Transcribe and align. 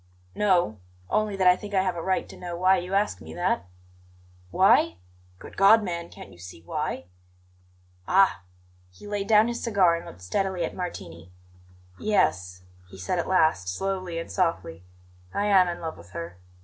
"No; 0.33 0.79
only 1.11 1.35
that 1.35 1.45
I 1.45 1.55
think 1.55 1.75
I 1.75 1.83
have 1.83 1.95
a 1.95 2.01
right 2.01 2.27
to 2.27 2.35
know 2.35 2.57
why 2.57 2.77
you 2.77 2.95
ask 2.95 3.21
me 3.21 3.35
that." 3.35 3.67
"Why? 4.49 4.97
Good 5.37 5.55
God, 5.55 5.83
man, 5.83 6.09
can't 6.09 6.31
you 6.31 6.39
see 6.39 6.63
why?" 6.63 7.05
"Ah!" 8.07 8.41
He 8.89 9.05
laid 9.05 9.27
down 9.27 9.47
his 9.47 9.61
cigar 9.63 9.95
and 9.95 10.07
looked 10.07 10.23
steadily 10.23 10.65
at 10.65 10.73
Martini. 10.75 11.31
"Yes," 11.99 12.63
he 12.89 12.97
said 12.97 13.19
at 13.19 13.27
last, 13.27 13.69
slowly 13.69 14.17
and 14.17 14.31
softly. 14.31 14.83
"I 15.35 15.45
am 15.45 15.67
in 15.67 15.79
love 15.79 15.99
with 15.99 16.13
her. 16.13 16.39